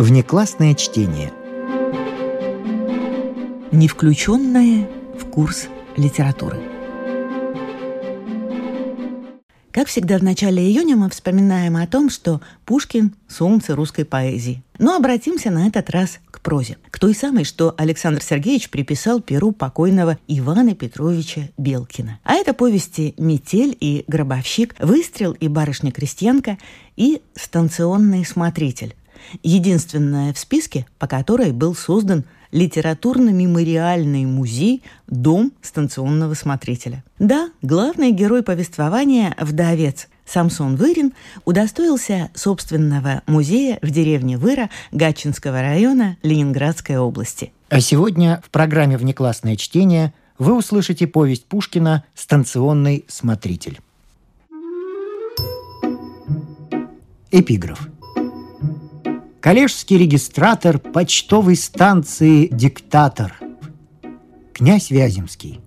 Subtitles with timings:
[0.00, 1.30] Внеклассное чтение.
[3.70, 6.56] Не включенное в курс литературы.
[9.72, 14.62] Как всегда в начале июня мы вспоминаем о том, что Пушкин– солнце русской поэзии.
[14.78, 16.78] Но обратимся на этот раз к прозе.
[16.90, 22.20] К той самой, что Александр Сергеевич приписал перу покойного Ивана Петровича Белкина.
[22.24, 26.56] А это повести «Метель» и «Гробовщик», «Выстрел» и «Барышня-крестьянка»
[26.96, 28.94] и «Станционный смотритель».
[29.42, 37.04] Единственная в списке, по которой был создан литературно-мемориальный музей «Дом станционного смотрителя».
[37.18, 41.12] Да, главный герой повествования– вдовец– Самсон Вырин
[41.44, 47.52] удостоился собственного музея в деревне Выра Гатчинского района Ленинградской области.
[47.68, 53.80] А сегодня в программе «Внеклассное чтение» вы услышите повесть Пушкина «Станционный смотритель».
[57.32, 57.88] Эпиграф–
[59.40, 63.40] Коллежский регистратор почтовой станции «Диктатор».
[64.52, 65.62] Князь Вяземский.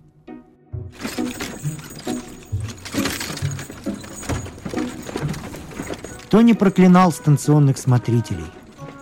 [6.26, 8.46] Кто не проклинал станционных смотрителей?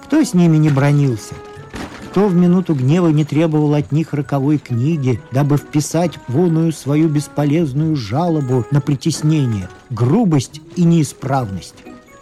[0.05, 1.35] Кто с ними не бронился?
[2.11, 7.97] Кто в минуту гнева не требовал от них роковой книги, дабы вписать воную свою бесполезную
[7.97, 11.75] жалобу на притеснение, грубость и неисправность?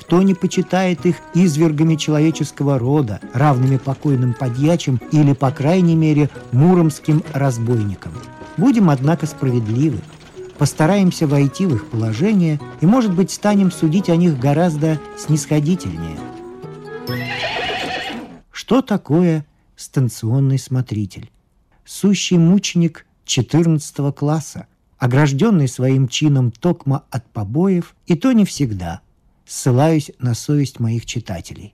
[0.09, 7.23] Никто не почитает их извергами человеческого рода, равными покойным подьячим или, по крайней мере, муромским
[7.31, 8.13] разбойникам.
[8.57, 9.99] Будем, однако, справедливы.
[10.57, 16.17] Постараемся войти в их положение и, может быть, станем судить о них гораздо снисходительнее.
[18.51, 21.29] Что такое станционный смотритель?
[21.85, 24.66] Сущий мученик 14 класса,
[24.97, 29.01] огражденный своим чином токма от побоев, и то не всегда–
[29.50, 31.73] ссылаюсь на совесть моих читателей.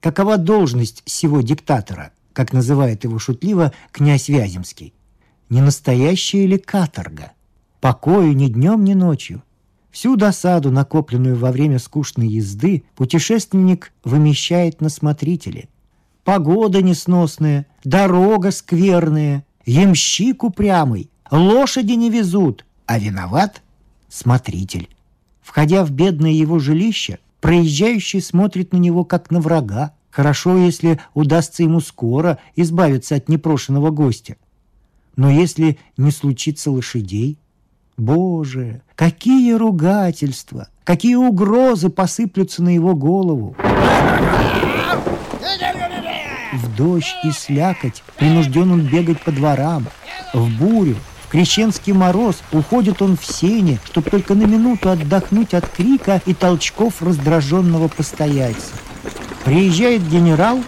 [0.00, 4.94] Какова должность сего диктатора, как называет его шутливо князь Вяземский?
[5.50, 7.32] Не настоящая ли каторга?
[7.80, 9.42] Покою ни днем, ни ночью.
[9.90, 15.68] Всю досаду, накопленную во время скучной езды, путешественник вымещает на смотрителе.
[16.24, 23.60] Погода несносная, дорога скверная, ямщик упрямый, лошади не везут, а виноват
[24.08, 24.88] смотритель.
[25.42, 29.92] Входя в бедное его жилище, проезжающий смотрит на него как на врага.
[30.10, 34.36] Хорошо, если удастся ему скоро избавиться от непрошенного гостя.
[35.16, 37.38] Но если не случится лошадей,
[37.96, 43.54] Боже, какие ругательства, какие угрозы посыплются на его голову.
[46.54, 49.86] В дождь и слякоть принужден он бегать по дворам,
[50.32, 50.96] в бурю
[51.32, 57.00] крещенский мороз, уходит он в сене, чтобы только на минуту отдохнуть от крика и толчков
[57.00, 58.68] раздраженного постояльца.
[59.42, 60.62] Приезжает генерал,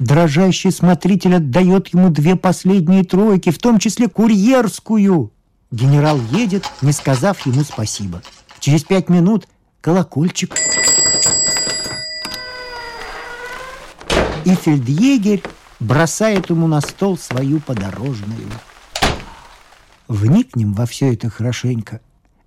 [0.00, 5.30] дрожащий смотритель отдает ему две последние тройки, в том числе курьерскую.
[5.70, 8.20] Генерал едет, не сказав ему спасибо.
[8.58, 9.46] Через пять минут
[9.80, 10.56] колокольчик.
[14.44, 15.42] И фельдъегерь
[15.80, 18.48] бросает ему на стол свою подорожную.
[20.06, 22.00] Вникнем во все это хорошенько,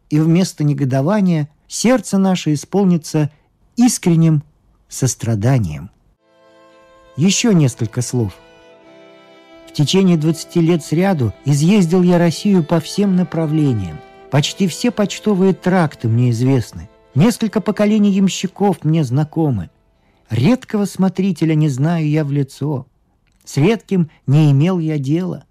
[0.10, 3.32] и вместо негодования сердце наше исполнится
[3.76, 4.44] искренним
[4.88, 5.90] состраданием.
[7.16, 8.34] Еще несколько слов.
[9.68, 14.00] В течение 20 лет сряду изъездил я Россию по всем направлениям.
[14.30, 16.90] Почти все почтовые тракты мне известны.
[17.16, 19.70] Несколько поколений ямщиков мне знакомы.
[20.30, 22.88] Редкого смотрителя не знаю я в лицо.
[23.44, 25.46] С редким не имел я дела.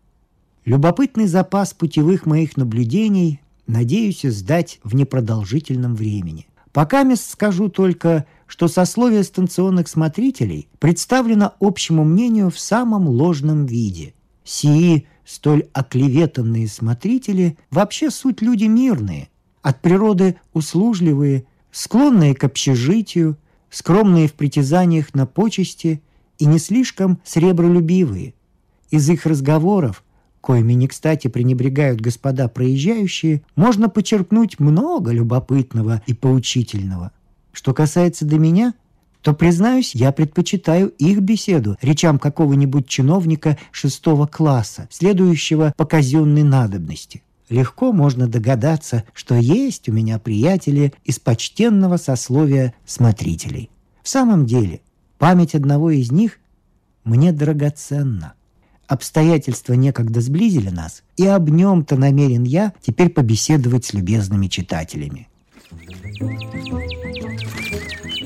[0.65, 6.47] Любопытный запас путевых моих наблюдений надеюсь сдать в непродолжительном времени.
[6.73, 14.15] Пока мест скажу только, что сословие станционных смотрителей представлено общему мнению в самом ложном виде.
[14.45, 19.29] Сии столь оклеветанные смотрители вообще суть люди мирные,
[19.61, 23.37] от природы услужливые, склонные к общежитию,
[23.71, 26.03] скромные в притязаниях на почести–
[26.43, 28.35] и не слишком сребролюбивые.
[28.91, 30.03] Из их разговоров,
[30.41, 37.12] коими не кстати пренебрегают господа проезжающие, можно почерпнуть много любопытного и поучительного.
[37.53, 38.75] Что касается до меня,
[39.21, 47.23] то, признаюсь, я предпочитаю их беседу речам какого-нибудь чиновника шестого класса, следующего по казенной надобности.
[47.50, 53.71] Легко можно догадаться, что есть у меня приятели из почтенного сословия смотрителей.
[54.03, 54.81] В самом деле–
[55.23, 56.41] Память одного из них
[57.05, 58.33] мне драгоценна.
[58.89, 65.29] Обстоятельства некогда сблизили нас, и об нем-то намерен я теперь побеседовать с любезными читателями.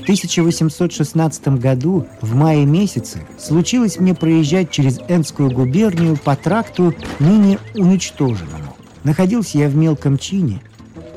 [0.01, 8.75] 1816 году, в мае месяце, случилось мне проезжать через Энскую губернию по тракту, ныне уничтоженному.
[9.03, 10.63] Находился я в мелком чине,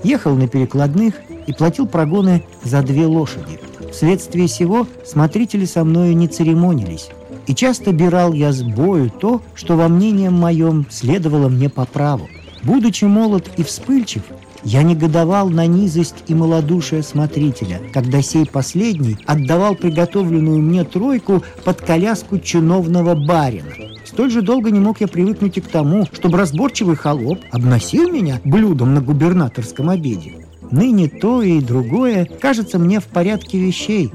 [0.04, 1.14] ехал на перекладных
[1.46, 3.69] и платил прогоны за две лошади.
[3.90, 7.10] Вследствие сего смотрители со мною не церемонились.
[7.46, 12.28] И часто бирал я с бою то, что во мнением моем следовало мне по праву.
[12.62, 14.22] Будучи молод и вспыльчив,
[14.62, 21.80] я негодовал на низость и малодушие смотрителя, когда сей последний отдавал приготовленную мне тройку под
[21.80, 23.72] коляску чиновного барина.
[24.04, 28.40] Столь же долго не мог я привыкнуть и к тому, чтобы разборчивый холоп обносил меня
[28.44, 30.46] блюдом на губернаторском обеде.
[30.70, 34.10] Ныне то и другое кажется мне в порядке вещей.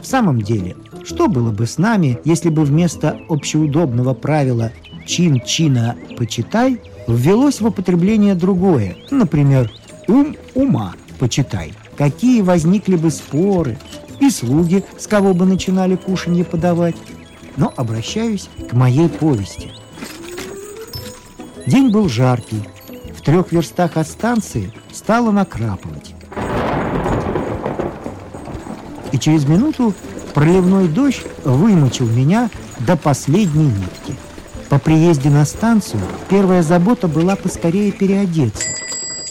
[0.00, 4.72] В самом деле, что было бы с нами, если бы вместо общеудобного правила
[5.06, 9.70] «чин чина почитай» ввелось в употребление другое, например,
[10.08, 11.72] «ум ума почитай».
[11.96, 13.76] Какие возникли бы споры,
[14.20, 16.96] и слуги, с кого бы начинали кушанье подавать.
[17.56, 19.72] Но обращаюсь к моей повести.
[21.66, 22.62] День был жаркий.
[23.30, 26.16] Трех верстах от станции стало накрапывать.
[29.12, 29.94] И через минуту
[30.34, 32.50] проливной дождь вымочил меня
[32.80, 34.16] до последней нитки.
[34.68, 38.66] По приезде на станцию первая забота была поскорее переодеться.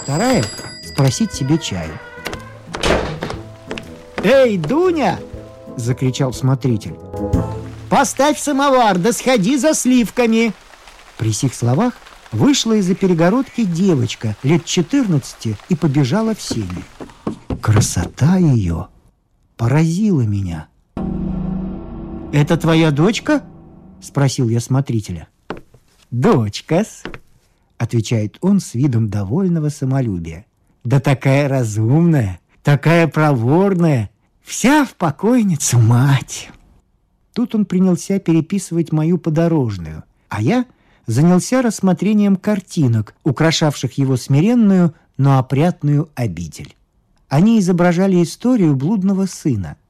[0.02, 0.45] Вторая–
[0.88, 1.92] спросить себе чаю.
[4.24, 5.19] «Эй, Дуня!»–
[5.75, 6.95] закричал смотритель.
[7.90, 10.54] «Поставь самовар, да сходи за сливками!»
[11.18, 11.95] При сих словах
[12.31, 16.84] вышла из-за перегородки девочка лет 14 и побежала в сени.
[17.62, 18.88] Красота ее
[19.58, 20.68] поразила меня.
[22.31, 23.44] «Это твоя дочка?»–
[24.02, 25.28] спросил я смотрителя.
[26.12, 27.04] «Дочка-с»,–
[27.78, 30.46] отвечает он с видом довольного самолюбия.
[30.84, 34.10] «Да такая разумная, такая проворная,
[34.42, 36.50] вся в покойницу мать».
[37.34, 40.66] Тут он принялся переписывать мою подорожную, а я
[41.09, 46.75] занялся рассмотрением картинок, украшавших его смиренную, но опрятную обитель.
[47.27, 49.75] Они изображали историю блудного сына–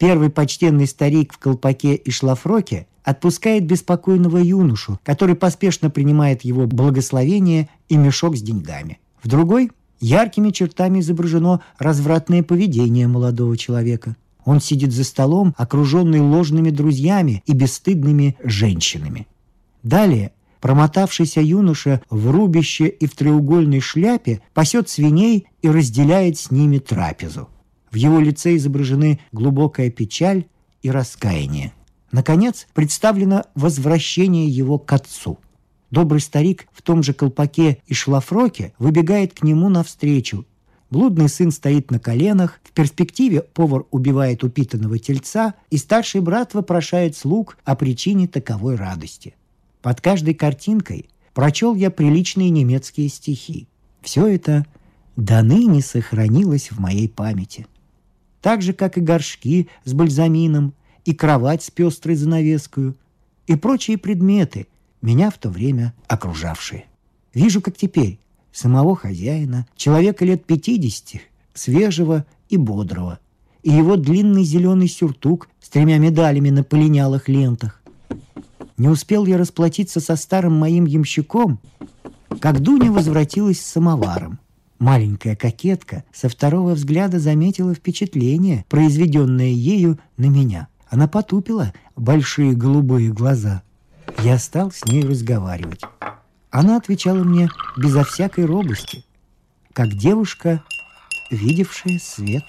[0.00, 7.68] Первый почтенный старик в колпаке и шлафроке отпускает беспокойного юношу, который поспешно принимает его благословение
[7.90, 8.98] и мешок с деньгами.
[9.22, 9.70] В другой
[10.00, 14.16] яркими чертами изображено развратное поведение молодого человека.
[14.46, 19.26] Он сидит за столом, окруженный ложными друзьями и бесстыдными женщинами.
[19.82, 26.78] Далее промотавшийся юноша в рубище и в треугольной шляпе пасет свиней и разделяет с ними
[26.78, 27.48] трапезу.
[27.90, 30.44] В его лице изображены глубокая печаль
[30.82, 31.72] и раскаяние.
[32.12, 35.38] Наконец, представлено возвращение его к отцу.
[35.90, 40.46] Добрый старик в том же колпаке и шлафроке выбегает к нему навстречу.
[40.88, 47.16] Блудный сын стоит на коленах, в перспективе повар убивает упитанного тельца, и старший брат вопрошает
[47.16, 49.34] слуг о причине таковой радости.
[49.82, 53.66] Под каждой картинкой прочел я приличные немецкие стихи.
[54.02, 54.66] Все это
[55.16, 57.66] до ныне сохранилось в моей памяти
[58.40, 60.74] так же, как и горшки с бальзамином,
[61.04, 62.96] и кровать с пестрой занавескою,
[63.46, 64.66] и прочие предметы,
[65.02, 66.84] меня в то время окружавшие.
[67.32, 68.18] Вижу, как теперь,
[68.52, 71.22] самого хозяина, человека лет пятидесяти,
[71.54, 73.18] свежего и бодрого,
[73.62, 77.82] и его длинный зеленый сюртук с тремя медалями на полинялых лентах.
[78.80, 81.60] Не успел я расплатиться со старым моим ямщиком,
[82.40, 84.40] как Дуня возвратилась с самоваром–
[84.80, 90.68] Маленькая кокетка со второго взгляда заметила впечатление, произведенное ею на меня.
[90.88, 93.62] Она потупила большие голубые глаза.
[94.24, 95.82] Я стал с ней разговаривать.
[96.50, 99.04] Она отвечала мне безо всякой робости,
[99.74, 100.64] как девушка,
[101.30, 102.44] видевшая свет.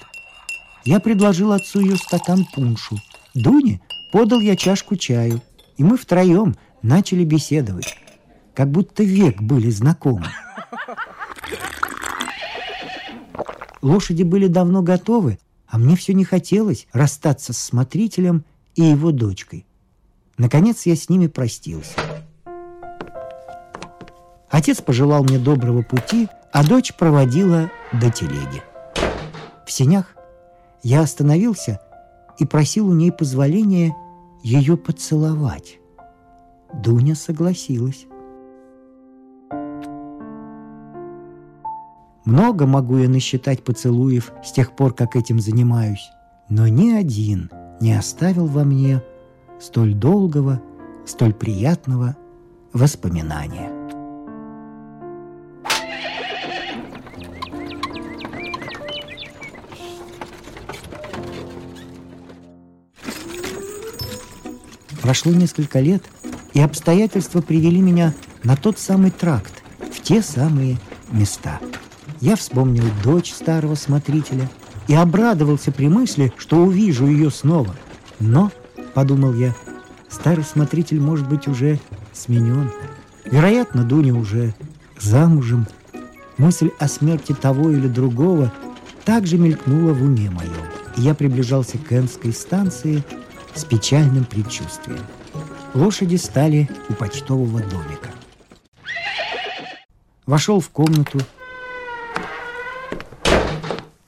[0.85, 2.97] Я предложил отцу ее стакан пуншу.
[3.35, 3.81] Дуне
[4.13, 5.41] подал я чашку чаю,
[5.77, 7.97] и мы втроем начали беседовать,
[8.53, 10.25] как будто век были знакомы.
[13.81, 18.43] Лошади были давно готовы, а мне все не хотелось расстаться с смотрителем
[18.75, 19.65] и его дочкой.
[20.37, 21.93] Наконец я с ними простился.
[24.49, 28.61] Отец пожелал мне доброго пути, а дочь проводила до телеги.
[29.65, 30.15] В сенях
[30.83, 31.79] я остановился
[32.37, 33.95] и просил у ней позволения
[34.43, 35.79] ее поцеловать.
[36.73, 38.07] Дуня согласилась.
[42.23, 46.09] Много могу я насчитать поцелуев с тех пор, как этим занимаюсь,
[46.49, 47.49] но ни один
[47.81, 49.01] не оставил во мне
[49.59, 50.61] столь долгого,
[51.05, 52.15] столь приятного
[52.73, 53.80] воспоминания.
[65.01, 66.03] Прошло несколько лет,
[66.53, 70.77] и обстоятельства привели меня на тот самый тракт, в те самые
[71.11, 71.59] места.
[72.19, 74.49] Я вспомнил дочь старого смотрителя
[74.87, 77.75] и обрадовался при мысли, что увижу ее снова.
[78.19, 78.51] Но,
[78.93, 79.55] подумал я,
[80.09, 81.79] старый смотритель может быть уже
[82.13, 82.71] сменен.
[83.25, 84.53] Вероятно, Дуня уже
[84.99, 85.65] замужем.
[86.37, 88.51] Мысль о смерти того или другого
[89.03, 90.51] также мелькнула в уме моем.
[90.97, 93.03] Я приближался к Энской станции
[93.55, 95.05] с печальным предчувствием.
[95.73, 98.09] Лошади стали у почтового домика.
[100.25, 101.19] Вошел в комнату.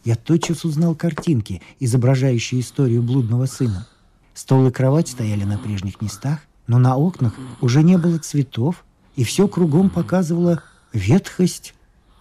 [0.04, 3.88] Я тотчас узнал картинки, изображающие историю блудного сына.
[4.34, 8.84] Стол и кровать стояли на прежних местах, но на окнах уже не было цветов,
[9.16, 11.74] и все кругом показывало ветхость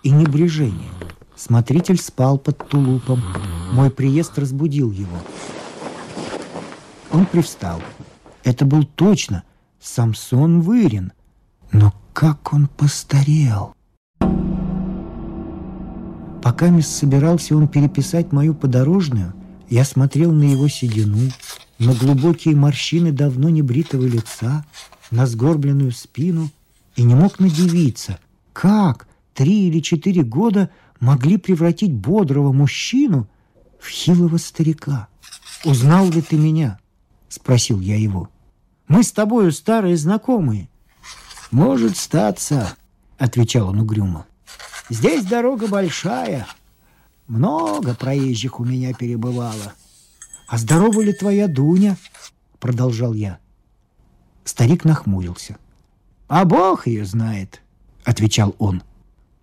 [0.03, 0.91] и небрежение.
[1.37, 3.21] Смотритель спал под тулупом.
[3.73, 5.19] Мой приезд разбудил его.
[7.13, 7.81] Он привстал.
[8.43, 9.45] Это был точно
[9.81, 11.13] Самсон Вырин.
[11.71, 13.75] Но как он постарел!
[16.43, 19.33] Пока мисс собирался он переписать мою подорожную,
[19.71, 21.31] я смотрел на его седину,
[21.79, 24.65] на глубокие морщины давно небритого лица,
[25.11, 26.51] на сгорбленную спину
[26.97, 28.19] и не мог надевиться,
[28.53, 33.29] как три или четыре года могли превратить бодрого мужчину
[33.79, 35.09] в хилого старика.
[35.65, 36.79] «Узнал ли ты меня?»—
[37.33, 38.29] спросил я его.
[38.89, 40.69] «Мы с тобою старые знакомые».
[41.51, 42.77] «Может статься»,—
[43.19, 44.27] отвечал он угрюмо.
[44.91, 46.47] «Здесь дорога большая.
[47.27, 49.73] Много проезжих у меня перебывало.
[50.47, 51.97] «А здорова ли твоя Дуня?»—
[52.61, 53.39] продолжал я.
[54.45, 55.57] Старик нахмурился.
[56.29, 57.63] «А Бог ее знает»,—
[58.05, 58.83] отвечал он.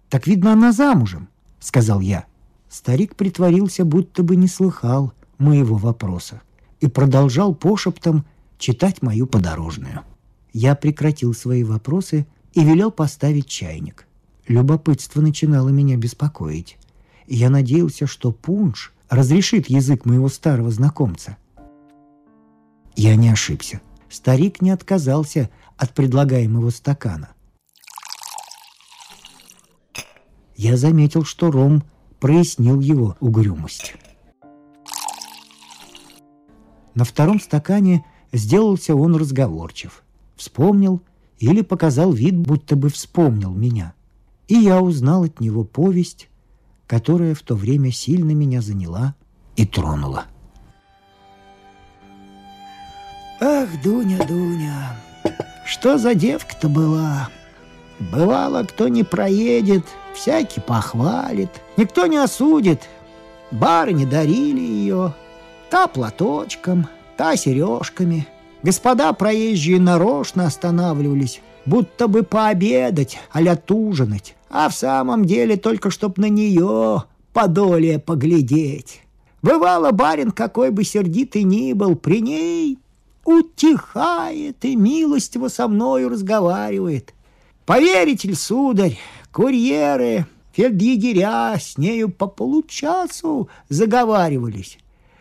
[0.10, 1.28] «Так, видно, она замужем»,—
[1.60, 2.26] сказал я.
[2.70, 6.42] Старик притворился, будто бы не слыхал моего вопроса
[6.80, 8.26] и продолжал пошептом
[8.58, 10.02] читать мою подорожную.
[10.54, 14.08] Я прекратил свои вопросы и велел поставить чайник.
[14.48, 16.78] Любопытство начинало меня беспокоить.
[17.28, 21.38] Я надеялся, что пунш разрешит язык моего старого знакомца.
[22.96, 23.82] Я не ошибся.
[24.10, 27.30] Старик не отказался от предлагаемого стакана.
[30.56, 31.84] Я заметил, что ром
[32.20, 33.96] прояснил его угрюмость.
[37.00, 38.04] На втором стакане
[38.34, 40.04] сделался он разговорчив.
[40.36, 41.02] Вспомнил
[41.40, 43.94] или показал вид, будто бы вспомнил меня.
[44.50, 46.30] И я узнал от него повесть
[46.90, 49.14] которая в то время сильно меня заняла
[49.56, 50.26] и тронула.
[53.40, 55.00] Ах, Дуня, Дуня,
[55.68, 57.30] что за девка-то была?
[58.00, 62.90] Бывало, кто не проедет, всякий похвалит, никто не осудит.
[63.52, 65.14] Барыни дарили ее,
[65.70, 68.26] та платочком, та сережками.
[68.64, 76.18] Господа проезжие нарочно останавливались, будто бы пообедать, а тужинать а в самом деле только чтоб
[76.18, 79.02] на нее подолее поглядеть.
[79.42, 82.80] Бывало, барин, какой бы сердитый ни был, при ней
[83.24, 87.14] утихает и милостиво со мною разговаривает.
[87.66, 88.98] Поверите ли, сударь,
[89.32, 94.80] курьеры, фельдъегеря с нею по получасу заговаривались.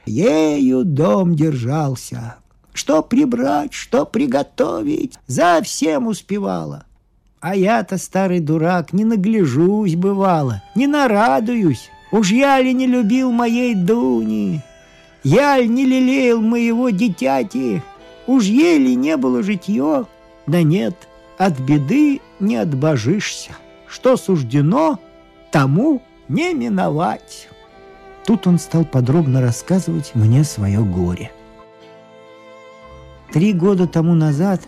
[0.09, 2.37] Ею дом держался.
[2.73, 6.85] Что прибрать, что приготовить, за всем успевала.
[7.41, 11.91] А я-то, старый дурак, не нагляжусь, бывало, не нарадуюсь.
[12.11, 14.62] Уж я ли не любил моей Дуни?
[15.23, 17.83] Я ли не лелеял моего дитяти?
[18.27, 20.07] Уж еле не было житье?
[20.47, 20.97] Да нет,
[21.37, 23.50] от беды не отбожишься.
[23.87, 24.99] Что суждено,
[25.50, 27.48] тому не миновать.
[28.28, 31.30] Тут он стал подробно рассказывать мне свое горе.
[33.32, 34.61] Три года тому назад,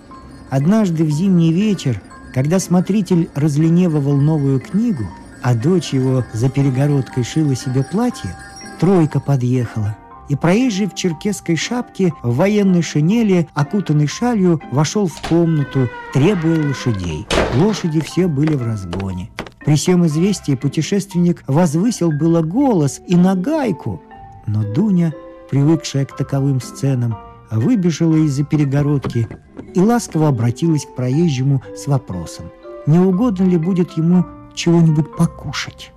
[0.48, 2.00] однажды в зимний вечер,
[2.32, 5.04] когда смотритель разленевывал новую книгу,
[5.42, 8.34] а дочь его за перегородкой шила себе платье,
[8.80, 9.94] тройка подъехала,
[10.30, 17.26] и проезжий в черкесской шапке, в военной шинели, окутанный шалью, вошел в комнату, требуя лошадей.
[17.56, 19.28] Лошади все были в разгоне.
[19.64, 24.02] При всем известии путешественник возвысил было голос и на гайку,
[24.46, 25.12] но Дуня,
[25.50, 27.16] привыкшая к таковым сценам,
[27.50, 29.28] выбежала из-за перегородки
[29.74, 32.46] и ласково обратилась к проезжему с вопросом,
[32.86, 34.24] не угодно ли будет ему
[34.54, 35.92] чего-нибудь покушать.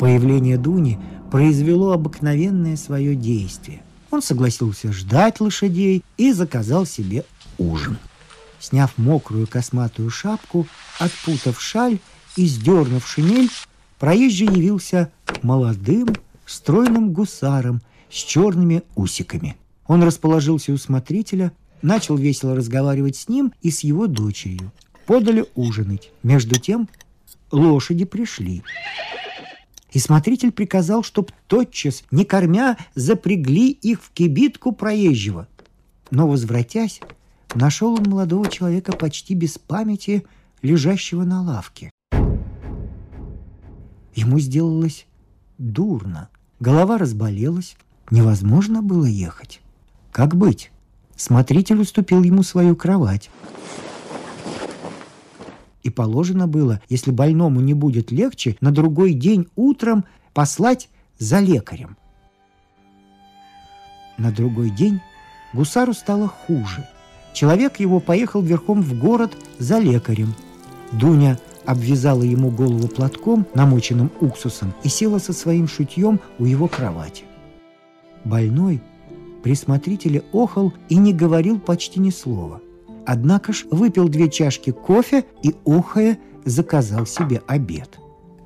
[0.00, 0.98] Появление Дуни
[1.30, 3.80] произвело обыкновенное свое действие.
[4.10, 7.24] Он согласился ждать лошадей и заказал себе
[7.58, 7.98] ужин.
[8.60, 10.66] Сняв мокрую косматую шапку,
[10.98, 11.98] отпутав шаль
[12.36, 13.50] и сдернув шинель,
[13.98, 15.10] проезжий явился
[15.42, 16.08] молодым,
[16.46, 19.56] стройным гусаром с черными усиками–
[19.88, 21.50] Он расположился у смотрителя,
[21.82, 24.70] начал весело разговаривать с ним и с его дочерью.
[25.06, 26.12] Подали ужинать.
[26.22, 26.88] Между тем
[27.50, 28.62] лошади пришли.
[29.90, 35.48] И смотритель приказал, чтоб тотчас, не кормя, запрягли их в кибитку проезжего.
[36.10, 37.00] Но, возвратясь,
[37.54, 40.24] нашел он молодого человека почти без памяти,
[40.62, 41.90] лежащего на лавке.
[44.14, 45.06] Ему сделалось
[45.58, 46.28] дурно,
[46.58, 47.76] голова разболелась,
[48.10, 49.60] невозможно было ехать.
[50.10, 50.72] Как быть?
[51.14, 53.30] Смотритель уступил ему свою кровать.
[55.82, 60.88] И положено было, если больному не будет легче, на другой день утром послать
[61.18, 61.96] за лекарем.
[64.16, 65.00] На другой день
[65.52, 66.86] гусару стало хуже.
[67.38, 70.34] Человек его поехал верхом в город за лекарем.
[70.90, 77.22] Дуня обвязала ему голову платком, намоченным уксусом, и села со своим шутьем у его кровати.
[78.24, 78.82] Больной
[79.44, 82.60] при смотрителе охал и не говорил почти ни слова.
[83.06, 88.00] Однако ж выпил две чашки кофе и, охая, заказал себе обед.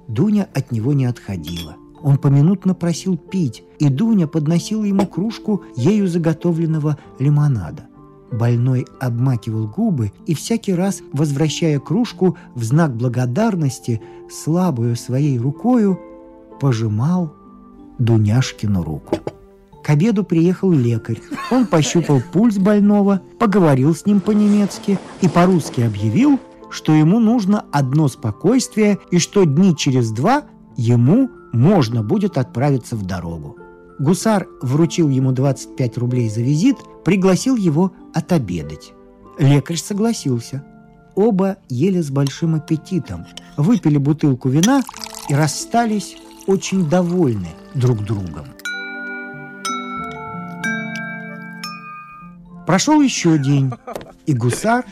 [0.07, 1.77] Дуня от него не отходила.
[2.03, 7.87] Он поминутно просил пить, и Дуня подносила ему кружку ею заготовленного лимонада.
[8.33, 16.01] Больной обмакивал губы и всякий раз, возвращая кружку в знак благодарности, слабую своей рукою
[16.61, 17.35] пожимал
[17.99, 19.19] Дуняшкину руку.
[19.85, 21.21] К обеду приехал лекарь.
[21.51, 26.39] Он пощупал пульс больного, поговорил с ним по-немецки и по-русски объявил,
[26.71, 30.45] что ему нужно одно спокойствие и что дни через два
[30.77, 33.59] ему можно будет отправиться в дорогу.
[33.99, 38.93] Гусар вручил ему 25 рублей за визит, пригласил его отобедать.
[39.39, 40.65] Лекарь согласился.
[41.15, 43.27] Оба ели с большим аппетитом,
[43.57, 44.83] выпили бутылку вина
[45.29, 46.17] и расстались
[46.47, 48.47] очень довольны друг другом.
[52.67, 53.73] Прошел еще день,
[54.27, 54.85] и гусар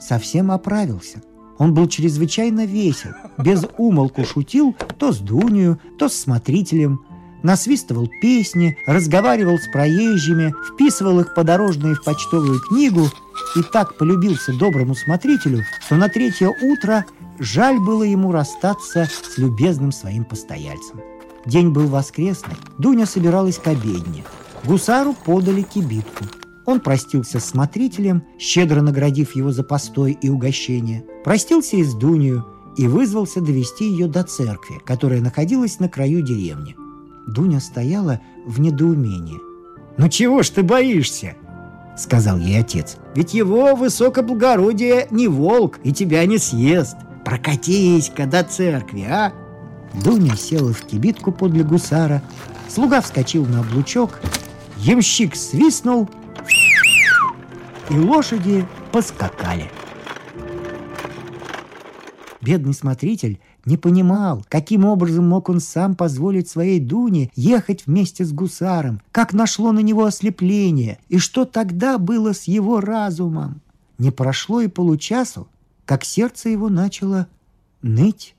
[0.00, 1.22] совсем оправился.
[1.58, 7.04] Он был чрезвычайно весел, без умолку шутил то с Дунью, то с смотрителем,
[7.42, 13.08] насвистывал песни, разговаривал с проезжими, вписывал их подорожные в почтовую книгу
[13.56, 17.04] и так полюбился доброму смотрителю, что на третье утро
[17.38, 21.00] жаль было ему расстаться с любезным своим постояльцем.
[21.46, 24.24] День был воскресный, Дуня собиралась к обедне.
[24.64, 26.24] Гусару подали кибитку–
[26.68, 32.44] он простился с смотрителем, щедро наградив его за постой и угощение, простился и с Дунью
[32.76, 36.76] и вызвался довести ее до церкви, которая находилась на краю деревни.
[37.28, 39.38] Дуня стояла в недоумении.
[39.98, 41.36] «Ну чего ж ты боишься?»—
[41.96, 42.96] сказал ей отец.
[43.14, 46.96] «Ведь его высокоблагородие не волк и тебя не съест.
[47.24, 49.32] Прокатись-ка до церкви, а!»
[49.92, 52.22] Дуня села в кибитку подле гусара,
[52.68, 54.20] слуга вскочил на облучок,
[54.78, 56.08] ямщик свистнул,
[57.90, 59.70] и лошади поскакали.
[62.40, 68.32] Бедный смотритель не понимал, каким образом мог он сам позволить своей Дуне ехать вместе с
[68.32, 73.60] гусаром, как нашло на него ослепление, и что тогда было с его разумом.
[73.98, 75.48] Не прошло и получасу,
[75.84, 77.28] как сердце его начало
[77.82, 78.34] ныть.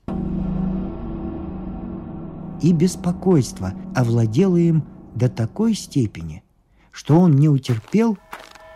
[2.60, 4.82] И беспокойство овладело им
[5.14, 6.42] до такой степени,
[6.90, 8.18] что он не утерпел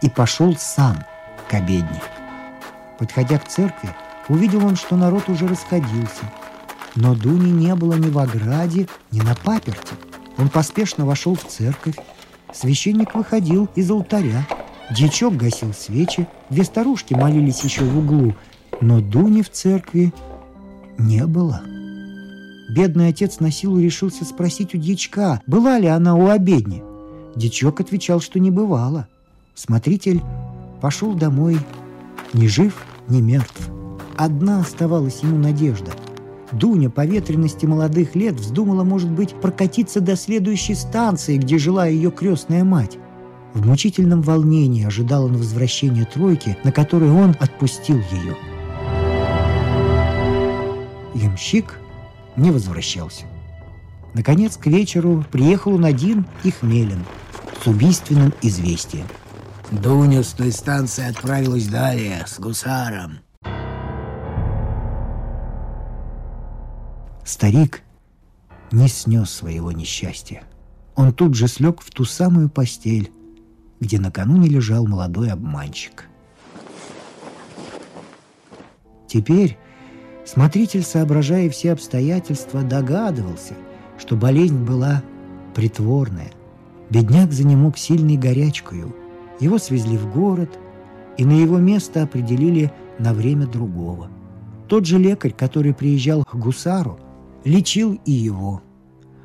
[0.02, 0.98] и пошел сам
[1.50, 2.00] к обедне.
[2.98, 3.90] Подходя к церкви,
[4.28, 6.24] увидел он, что народ уже расходился.
[6.96, 9.94] Но Дуни не было ни в ограде, ни на паперте.
[10.38, 11.96] Он поспешно вошел в церковь.
[12.52, 14.46] Священник выходил из алтаря.
[14.90, 18.34] Дьячок гасил свечи, две старушки молились еще в углу,
[18.80, 20.12] но Дуни в церкви
[20.98, 21.62] не было.
[22.70, 26.82] Бедный отец на силу решился спросить у дьячка, была ли она у обедни.
[27.34, 29.08] Дьячок отвечал, что не бывало.
[29.54, 30.22] Смотритель
[30.80, 31.58] пошел домой
[32.32, 32.74] ни жив,
[33.08, 33.70] ни мертв.
[34.16, 35.92] Одна оставалась ему надежда.
[36.58, 42.10] Дуня по ветренности молодых лет вздумала, может быть, прокатиться до следующей станции, где жила ее
[42.10, 42.98] крестная мать.
[43.54, 48.36] В мучительном волнении ожидал он возвращения тройки, на которой он отпустил ее.
[51.14, 51.78] Ямщик
[52.36, 53.24] не возвращался.
[54.12, 57.04] Наконец, к вечеру приехал он один и хмелен
[57.62, 59.06] с убийственным известием–
[59.70, 63.20] Дуня с той станции отправилась далее, с гусаром.
[67.24, 67.82] Старик
[68.70, 70.42] не снес своего несчастья.
[70.94, 73.10] Он тут же слег в ту самую постель,
[73.80, 76.04] где накануне лежал молодой обманщик.
[79.08, 79.58] Теперь
[80.24, 83.54] смотритель, соображая все обстоятельства, догадывался,
[83.98, 85.02] что болезнь была
[85.54, 86.32] притворная–
[86.90, 88.94] Бедняк занемог сильной горячкою.
[89.40, 90.58] Его свезли в город,
[91.16, 94.08] и на его место определили на время другого.
[94.68, 96.98] Тот же лекарь, который приезжал к гусару,
[97.44, 98.62] лечил и его.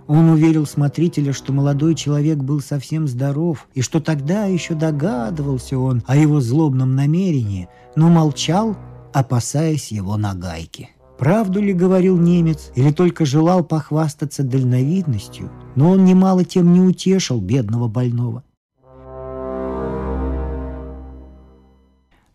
[0.07, 6.03] Он уверил смотрителя, что молодой человек был совсем здоров, и что тогда еще догадывался он
[6.07, 8.75] о его злобном намерении, но молчал,
[9.13, 10.89] опасаясь его нагайки.
[11.19, 17.39] Правду ли говорил немец, или только желал похвастаться дальновидностью, но он немало тем не утешил
[17.39, 18.43] бедного больного.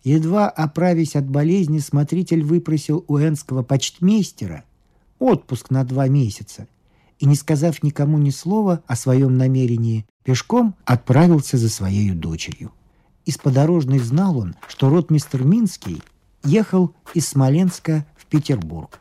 [0.05, 4.65] Едва оправясь от болезни, смотритель выпросил у энского почтмейстера
[5.19, 6.67] отпуск на два месяца
[7.19, 12.73] и, не сказав никому ни слова о своем намерении, пешком отправился за своей дочерью.
[13.25, 16.03] Из подорожной знал он, что ротмистер Минский
[16.45, 19.01] ехал из Смоленска в Петербург.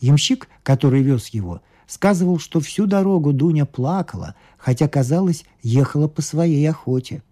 [0.00, 6.68] Ямщик, который вез его, сказывал, что всю дорогу Дуня плакала, хотя, казалось, ехала по своей
[6.68, 7.22] охоте.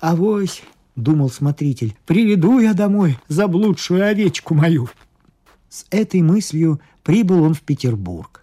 [0.00, 0.62] «Авось»,—
[0.96, 4.88] думал смотритель,— «приведу я домой заблудшую овечку мою».
[5.70, 8.42] С этой мыслью прибыл он в Петербург.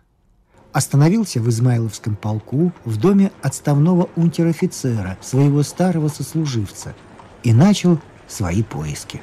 [0.72, 6.96] Остановился в Измайловском полку в доме отставного унтер-офицера, своего старого сослуживца,
[7.44, 9.22] и начал свои поиски.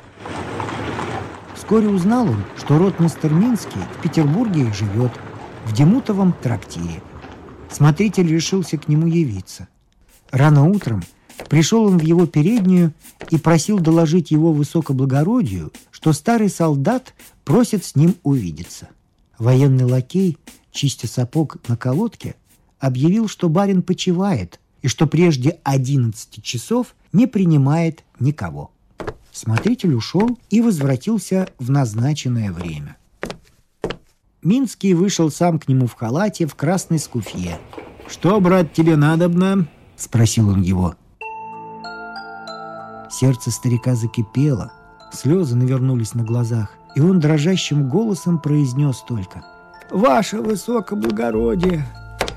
[1.54, 5.12] Вскоре узнал он, что ротмистер Минский в Петербурге живет,
[5.64, 7.00] в Демутовом трактире.
[7.70, 9.66] Смотритель решился к нему явиться.
[10.30, 11.02] Рано утром
[11.48, 12.92] пришел он в его переднюю
[13.30, 17.14] и просил доложить его высокоблагородию, что старый солдат
[17.44, 18.88] просит с ним увидеться.
[19.38, 20.38] Военный лакей,
[20.72, 22.34] чистя сапог на колодке,
[22.78, 28.70] объявил, что барин почивает и что прежде 11 часов не принимает никого.
[29.32, 32.96] Смотритель ушел и возвратился в назначенное время.
[34.42, 37.58] Минский вышел сам к нему в халате в красной скуфье.
[38.06, 40.94] «Что, брат, тебе надобно?»– спросил он его.
[43.10, 44.72] Сердце старика закипело,
[45.12, 49.44] слезы навернулись на глазах, и он дрожащим голосом произнес только
[49.90, 51.84] «Ваше высокоблагородие,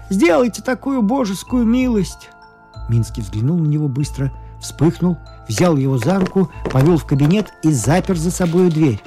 [0.10, 2.30] сделайте такую божескую милость!»
[2.90, 5.18] Минский взглянул на него быстро, вспыхнул–
[5.48, 9.02] взял его за руку, повел в кабинет и запер за собой дверь.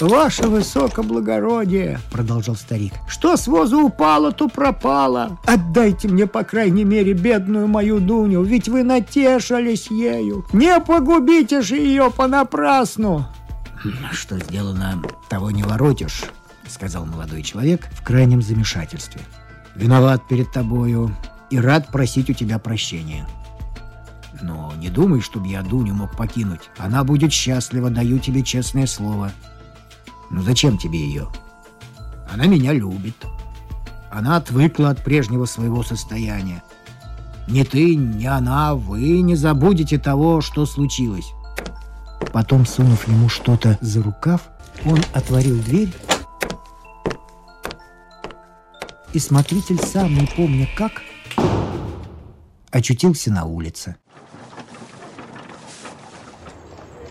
[0.00, 2.92] «Ваше высокоблагородие!»— продолжал старик.
[3.08, 5.38] «Что с воза упало, то пропало.
[5.44, 10.46] Отдайте мне, по крайней мере, бедную мою Дуню, ведь вы натешились ею.
[10.52, 13.26] Не погубите же ее понапрасну!»
[14.12, 16.24] «Что сделано, того не воротишь»,—
[16.68, 19.20] сказал молодой человек в крайнем замешательстве.
[19.74, 21.14] «Виноват перед тобою
[21.50, 23.26] и рад просить у тебя прощения.
[24.42, 26.70] Но не думай, чтобы я Дуню мог покинуть.
[26.76, 29.32] Она будет счастлива, даю тебе честное слово.
[30.30, 31.28] Ну зачем тебе ее?
[32.30, 33.16] Она меня любит.
[34.10, 36.62] Она отвыкла от прежнего своего состояния.
[37.46, 41.32] Ни ты, ни она, вы не забудете того, что случилось.
[42.32, 44.42] Потом, сунув ему что-то за рукав,
[44.84, 45.92] он отворил дверь,
[49.12, 51.02] и смотритель сам, не помня как,
[52.70, 53.96] очутился на улице.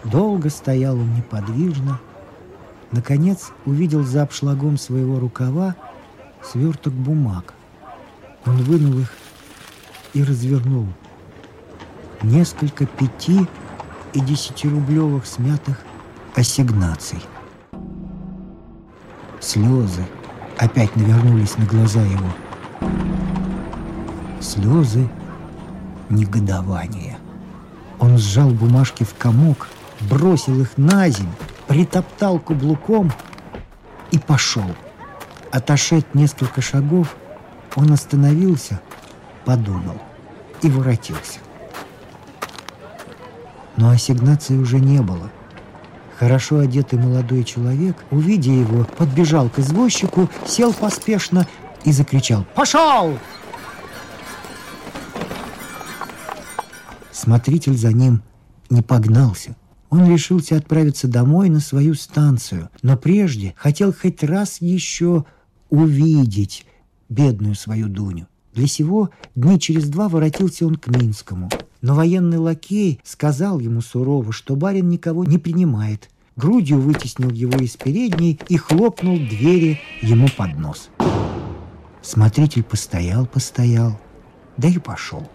[0.03, 1.99] Долго стоял он неподвижно.
[2.91, 5.75] Наконец увидел за обшлагом своего рукава
[6.43, 7.53] сверток бумаг.
[8.45, 9.13] Он вынул их
[10.13, 10.87] и развернул.
[12.23, 13.45] Несколько пяти
[14.13, 15.79] и десятирублевых смятых
[16.35, 17.19] ассигнаций.
[19.39, 20.05] Слезы
[20.57, 22.31] опять навернулись на глаза его.
[24.39, 25.09] Слезы
[26.09, 27.17] негодования.
[27.99, 29.67] Он сжал бумажки в комок
[30.01, 31.31] бросил их на землю,
[31.67, 33.11] притоптал каблуком
[34.11, 34.69] и пошел.
[35.51, 37.15] Отошед несколько шагов,
[37.75, 38.81] он остановился,
[39.45, 39.97] подумал
[40.61, 41.39] и воротился.
[43.75, 45.29] Но ассигнации уже не было.
[46.17, 51.47] Хорошо одетый молодой человек, увидя его, подбежал к извозчику, сел поспешно
[51.83, 53.19] и закричал «Пошел!».
[57.11, 58.23] Смотритель за ним
[58.69, 59.55] не погнался–
[59.89, 65.25] он решился отправиться домой на свою станцию, но прежде хотел хоть раз еще
[65.69, 66.65] увидеть
[67.09, 68.27] бедную свою Дуню.
[68.53, 71.49] Для сего дни через два воротился он к Минскому.
[71.81, 76.09] Но военный лакей сказал ему сурово, что барин никого не принимает.
[76.35, 80.89] Грудью вытеснил его из передней и хлопнул двери ему под нос.
[82.01, 83.99] Смотритель постоял-постоял,
[84.57, 85.29] да и пошел.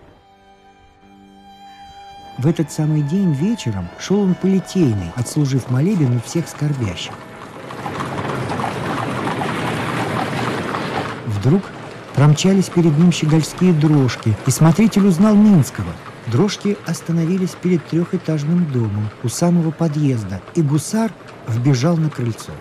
[2.39, 7.13] В этот самый день вечером шел он по Литейной, отслужив молебен у всех скорбящих.
[11.27, 11.63] Вдруг
[12.15, 15.93] Промчались перед ним щегольские дрожки, и смотритель узнал Минского.
[16.27, 21.11] Дрожки остановились перед трехэтажным домом у самого подъезда, и гусар
[21.49, 22.53] вбежал на крыльцо.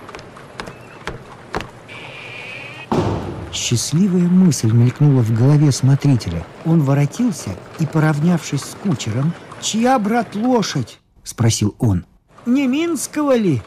[3.51, 6.45] Счастливая мысль мелькнула в голове смотрителя.
[6.65, 12.05] Он воротился и, поравнявшись с кучером, «Чья, брат, лошадь?»– спросил он.
[12.45, 13.61] Не Минского ли?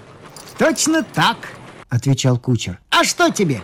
[0.59, 1.37] Точно так,
[1.88, 2.80] отвечал кучер.
[2.90, 3.62] А что тебе?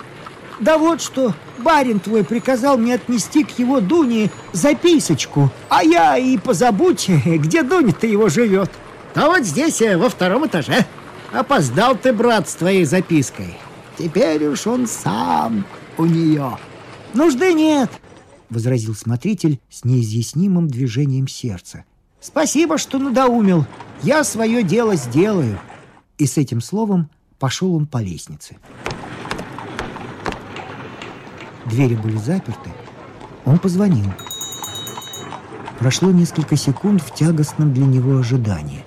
[0.60, 6.36] Да вот что, барин твой приказал мне отнести к его Дуне записочку, а я и
[6.38, 8.70] позабудь, где Дуня-то его живет.
[9.14, 10.86] Да вот здесь, э, во втором этаже.
[11.32, 13.56] Опоздал ты, брат, с твоей запиской.
[13.98, 15.64] Теперь уж он сам
[15.96, 16.56] у нее.
[17.14, 17.90] Нужды нет,
[18.50, 21.84] возразил смотритель с неизъяснимым движением сердца.
[22.20, 23.66] Спасибо, что надоумил.
[24.02, 25.58] Я свое дело сделаю.
[26.18, 28.56] И с этим словом пошел он по лестнице.
[31.66, 32.70] Двери были заперты.
[33.44, 34.12] Он позвонил.
[35.78, 38.84] Прошло несколько секунд в тягостном для него ожидании.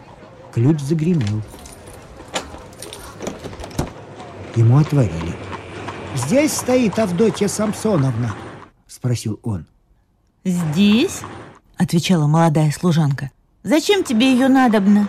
[0.54, 1.42] Ключ загремел.
[4.56, 5.34] Ему отворили.
[6.16, 8.36] «Здесь стоит Авдотья Самсоновна?»–
[8.88, 9.66] спросил он.
[10.44, 11.22] «Здесь?»–
[11.84, 13.32] отвечала молодая служанка.
[13.64, 15.08] «Зачем тебе ее надобно?»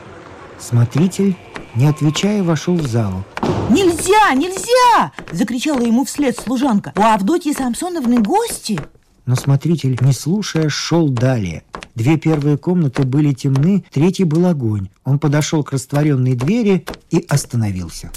[0.59, 1.37] Смотритель,
[1.75, 3.25] не отвечая, вошел в залу.
[3.71, 6.93] «Нельзя, нельзя!»– закричала ему вслед служанка.
[6.97, 8.81] «У Авдотьи Самсоновны гости!»
[9.27, 11.63] Но смотритель, не слушая, шел далее.
[11.95, 14.91] Две первые комнаты были темны, третий был огонь.
[15.05, 18.11] Он подошел к растворенной двери и остановился.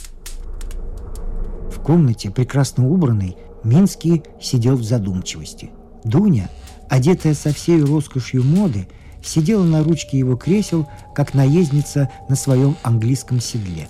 [1.72, 5.72] В комнате, прекрасно убранной, Минский сидел в задумчивости.
[6.04, 6.50] Дуня,
[6.89, 8.88] одетая со всей роскошью моды,
[9.23, 13.89] сидела на ручке его кресел, как наездница на своем английском седле.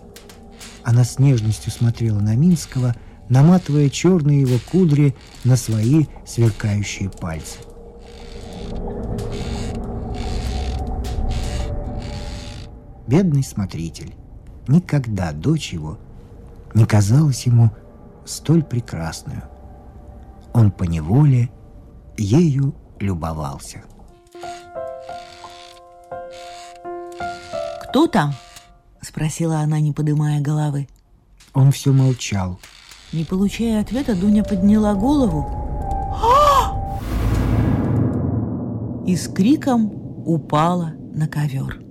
[0.84, 2.96] Она с нежностью смотрела на Минского,
[3.30, 7.58] наматывая черные его кудри на свои сверкающие пальцы.
[13.06, 14.16] Бедный смотритель.
[14.68, 15.98] Никогда дочь его
[16.74, 17.72] не казалась ему
[18.26, 19.44] столь прекрасную.
[20.54, 21.50] Он поневоле
[22.18, 23.84] ею любовался.
[27.84, 28.34] «Кто там?»—
[29.02, 30.88] спросила она, не поднимая головы.
[31.54, 32.60] Он все молчал.
[33.14, 35.68] Не получая ответа, Дуня подняла голову
[39.08, 39.90] и с криком
[40.26, 41.87] упала на ковер.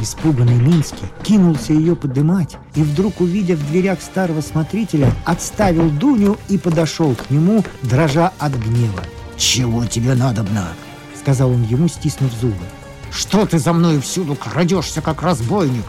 [0.00, 6.56] Испуганный Минский кинулся ее подымать и вдруг, увидев в дверях старого смотрителя, отставил Дуню и
[6.56, 9.02] подошел к нему, дрожа от гнева.
[9.36, 10.68] «Чего тебе надобно?»—
[11.18, 12.64] сказал он ему, стиснув зубы.
[13.10, 15.84] Что ты за мной всюду крадешься, как разбойник?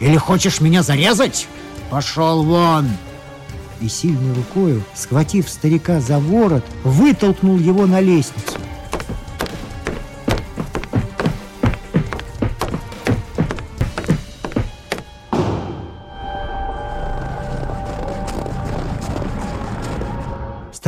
[0.00, 1.48] Или хочешь меня зарезать?
[1.90, 2.88] Пошел вон!»
[3.80, 8.57] И сильной рукою, схватив старика за ворот, вытолкнул его на лестницу.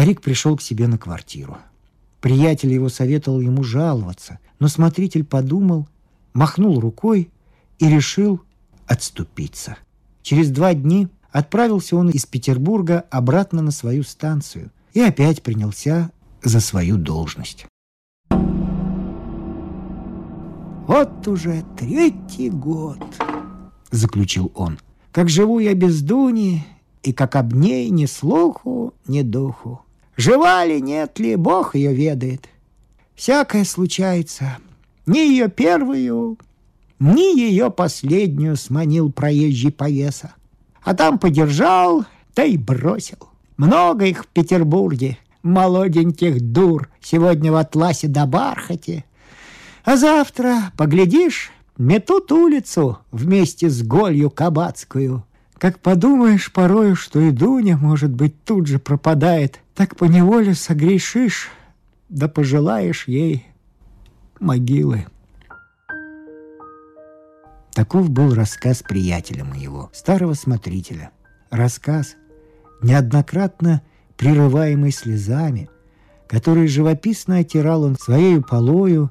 [0.00, 1.58] Старик пришел к себе на квартиру.
[2.22, 5.86] Приятель его советовал ему жаловаться, но смотритель подумал,
[6.32, 7.30] махнул рукой
[7.78, 8.40] и решил
[8.86, 9.76] отступиться.
[10.22, 16.10] Через два дня отправился он из Петербурга обратно на свою станцию и опять принялся
[16.42, 17.66] за свою должность.
[20.86, 23.04] «Вот уже третий год»,—
[23.90, 24.78] заключил он,—
[25.12, 26.64] «как живу я без Дуни,
[27.02, 29.84] и как об ней ни слуху, ни духу.
[30.20, 32.46] Жива ли, нет ли, Бог ее ведает.
[33.14, 34.58] Всякое случается.
[35.06, 36.36] Ни ее первую,
[36.98, 40.34] ни ее последнюю сманил проезжий повеса.
[40.82, 42.04] А там подержал,
[42.36, 43.16] да и бросил.
[43.56, 49.06] Много их в Петербурге, молоденьких дур, сегодня в атласе да бархате.
[49.84, 55.24] А завтра, поглядишь, метут улицу вместе с голью кабацкую.
[55.60, 61.50] Как подумаешь порою, что и Дуня, может быть, тут же пропадает, так поневоле согрешишь,
[62.08, 63.46] да пожелаешь ей
[64.40, 65.04] могилы.
[67.74, 71.10] Таков был рассказ приятеля моего, старого смотрителя.
[71.50, 72.16] Рассказ,
[72.80, 73.82] неоднократно
[74.16, 75.68] прерываемый слезами,
[76.26, 79.10] который живописно отирал он своей полою,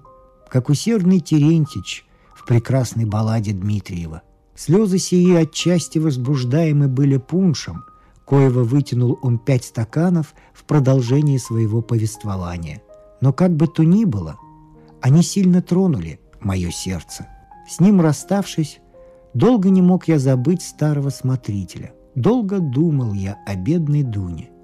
[0.49, 4.23] как усердный Терентич в прекрасной балладе Дмитриева.
[4.59, 7.85] Слезы сии отчасти возбуждаемы были пуншем,
[8.25, 12.81] коего вытянул он пять стаканов в продолжении своего повествования.
[13.21, 14.35] Но как бы то ни было,
[14.99, 17.25] они сильно тронули мое сердце.
[17.69, 18.81] С ним расставшись,
[19.33, 21.93] долго не мог я забыть старого смотрителя.
[22.15, 24.49] Долго думал я о бедной Дуне–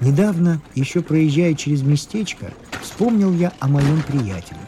[0.00, 2.52] Недавно, еще проезжая через местечко,
[2.92, 4.60] вспомнил я о моем приятеле.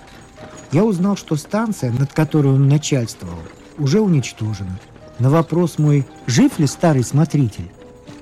[0.73, 3.39] Я узнал, что станция, над которой он начальствовал,
[3.79, 4.79] уже уничтожена.
[5.19, 7.71] На вопрос мой «Жив ли старый смотритель?»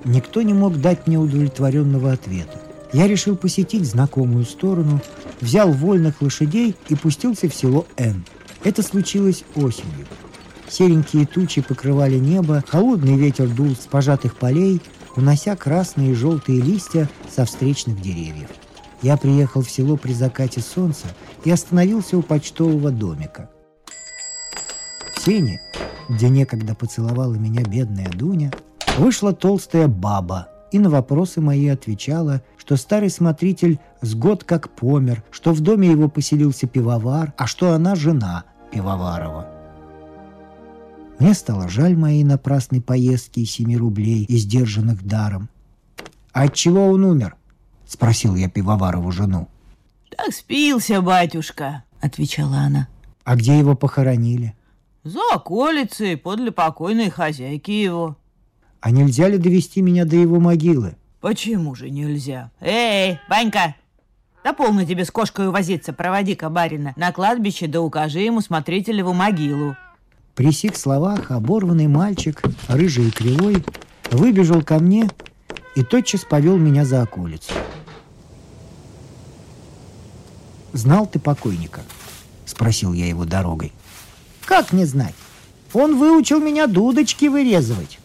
[0.05, 2.61] никто не мог дать мне удовлетворенного ответа.
[2.93, 5.01] Я решил посетить знакомую сторону,
[5.41, 8.25] взял вольных лошадей и пустился в село Н.
[8.65, 10.07] Это случилось осенью.
[10.69, 14.83] Серенькие тучи покрывали небо, холодный ветер дул с пожатых полей,
[15.15, 18.49] унося красные и желтые листья со встречных деревьев.
[19.03, 21.09] Я приехал в село при закате солнца
[21.45, 23.51] и остановился у почтового домика.
[25.15, 25.61] В сене,
[26.09, 28.53] где некогда поцеловала меня бедная Дуня,
[28.97, 35.23] вышла толстая баба и на вопросы мои отвечала, что старый смотритель с год как помер,
[35.31, 39.49] что в доме его поселился пивовар, а что она жена Пивоварова.
[41.19, 45.51] Мне стало жаль моей напрасной поездки и семи рублей, издержанных даром.
[46.33, 47.37] «А от чего он умер?»—
[47.93, 49.49] спросил я Пивоварову жену.
[50.17, 52.89] «Так спился, батюшка»,— отвечала она.
[53.25, 54.55] «А где его похоронили?»
[55.05, 58.17] «За околицей, подле покойной хозяйки его».
[58.81, 62.51] «А нельзя ли довести меня до его могилы?» «Почему же нельзя?
[62.61, 63.77] Эй, Банька,
[64.43, 69.77] да полно тебе с кошкой возиться, проводи-ка барина на кладбище, да укажи ему смотрителеву могилу».
[70.35, 73.65] При сих словах оборванный мальчик, рыжий и кривой,
[74.11, 75.09] выбежал ко мне
[75.77, 77.53] и тотчас повел меня за околицу.
[80.73, 81.83] «Знал ты покойника?»—
[82.47, 83.73] спросил я его дорогой.
[84.45, 85.15] «Как не знать?
[85.73, 87.99] Он выучил меня дудочки вырезывать.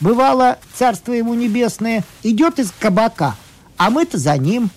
[0.00, 3.36] Бывало, царство ему небесное, идет из кабака,
[3.76, 4.70] а мы-то за ним.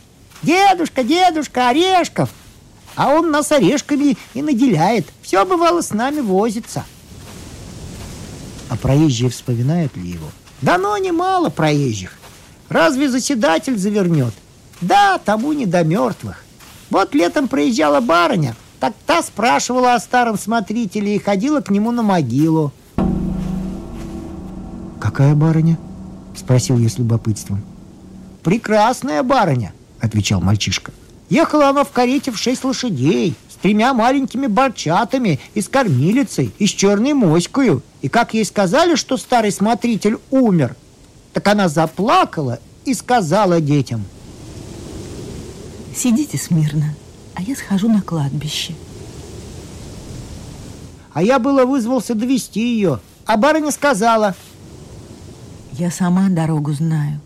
[0.43, 2.29] Дедушка, дедушка, орешков!»
[2.97, 5.05] а он нас орешками и наделяет.
[5.21, 6.83] Все, бывало, с нами возится.
[8.69, 10.29] А проезжие вспоминают ли его?
[10.61, 12.17] Да ну, немало проезжих.
[12.69, 14.33] Разве заседатель завернет?
[14.81, 16.43] Да, тому не до мертвых.
[16.89, 22.01] Вот летом проезжала барыня, так та спрашивала о старом смотрителе и ходила к нему на
[22.01, 22.71] могилу.
[24.99, 25.77] «Какая барыня?»—
[26.35, 27.61] спросил я с любопытством.
[28.43, 30.91] «Прекрасная барыня»,— отвечал мальчишка.
[31.29, 36.67] Ехала она в карете в шесть лошадей, с тремя маленькими борчатами и с кормилицей, и
[36.67, 37.83] с черной моською.
[38.01, 40.75] И как ей сказали, что старый смотритель умер,
[41.33, 44.05] так она заплакала и сказала детям.
[45.97, 46.93] «Сидите смирно,
[47.33, 48.75] а я схожу на кладбище».
[51.13, 54.35] А я было вызвался довести ее, а барыня сказала.
[55.73, 57.19] «Я сама дорогу знаю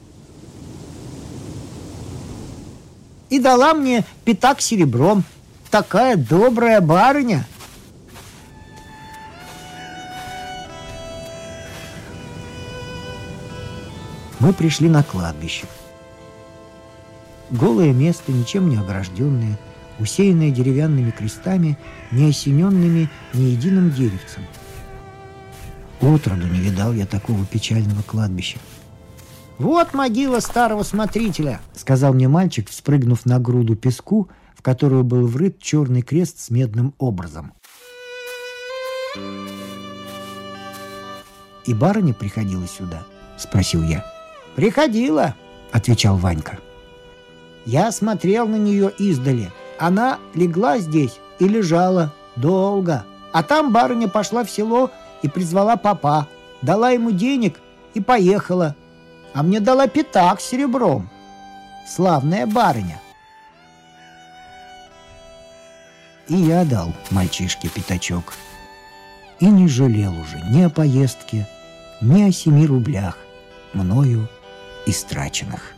[3.32, 5.24] и дала мне пятак серебром.
[5.72, 7.48] Такая добрая барыня.
[14.40, 15.66] Мы пришли на кладбище.
[17.52, 19.60] Голое место, ничем не огражденное,
[20.00, 21.78] усеянное деревянными крестами,
[22.12, 24.44] не осененными ни единым деревцем.
[26.00, 28.58] Отроду не видал я такого печального кладбища.
[29.60, 35.60] «Вот могила старого смотрителя»,— сказал мне мальчик, вспрыгнув на груду песку, в которую был врыт
[35.60, 37.54] черный крест с медным образом.
[41.68, 43.04] «И барыня приходила сюда?»—
[43.38, 44.04] спросил я.
[44.56, 45.36] «Приходила»,—
[45.72, 46.58] отвечал Ванька.
[47.66, 49.52] «Я смотрел на нее издали.
[49.80, 53.06] Она легла здесь и лежала долго.
[53.34, 56.28] А там барыня пошла в село и призвала папа,
[56.62, 57.60] дала ему денег
[57.94, 58.76] и поехала
[59.34, 61.10] а мне дала пятак с серебром.
[61.88, 63.02] Славная барыня.
[66.28, 68.34] И я дал мальчишке пятачок.
[69.40, 71.48] И не жалел уже ни о поездке,
[72.00, 73.18] ни о семи рублях,
[73.74, 74.30] мною
[74.86, 75.74] истраченных.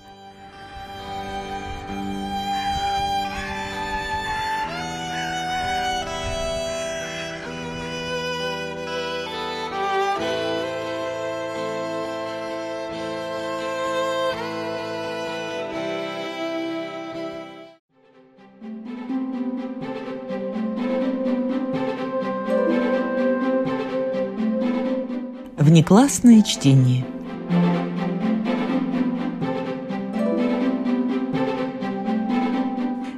[25.73, 27.03] Внеклассное чтение.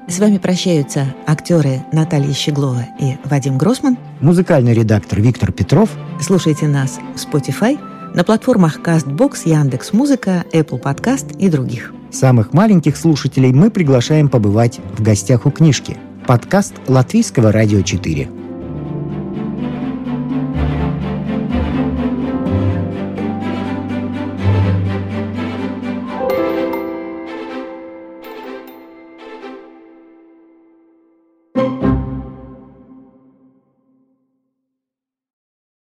[0.08, 3.98] С вами прощаются актеры Наталья Щеглова и Вадим Гросман.
[4.22, 5.90] Музыкальный редактор Виктор Петров.
[6.22, 7.78] Слушайте нас в Spotify,
[8.16, 11.94] на платформах CastBox, Яндекс Музыка, Apple Podcast и других.
[12.10, 15.98] Самых маленьких слушателей мы приглашаем побывать в гостях у книжки.
[16.26, 18.30] Подкаст Латвийского радио 4.